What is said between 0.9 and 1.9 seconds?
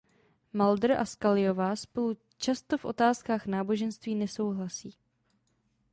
a Scullyová